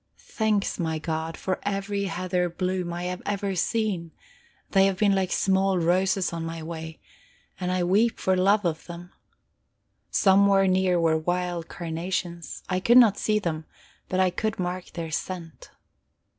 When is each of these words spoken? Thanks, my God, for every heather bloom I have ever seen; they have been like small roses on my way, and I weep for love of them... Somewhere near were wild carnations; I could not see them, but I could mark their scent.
Thanks, 0.33 0.79
my 0.79 0.97
God, 0.97 1.37
for 1.37 1.59
every 1.61 2.05
heather 2.05 2.49
bloom 2.49 2.91
I 2.91 3.03
have 3.03 3.21
ever 3.23 3.53
seen; 3.53 4.09
they 4.71 4.87
have 4.87 4.97
been 4.97 5.13
like 5.13 5.31
small 5.31 5.77
roses 5.77 6.33
on 6.33 6.43
my 6.43 6.63
way, 6.63 6.99
and 7.59 7.71
I 7.71 7.83
weep 7.83 8.17
for 8.19 8.35
love 8.35 8.65
of 8.65 8.87
them... 8.87 9.11
Somewhere 10.09 10.65
near 10.65 10.99
were 10.99 11.19
wild 11.19 11.67
carnations; 11.67 12.63
I 12.67 12.79
could 12.79 12.97
not 12.97 13.19
see 13.19 13.37
them, 13.37 13.65
but 14.09 14.19
I 14.19 14.31
could 14.31 14.57
mark 14.57 14.85
their 14.93 15.11
scent. 15.11 15.69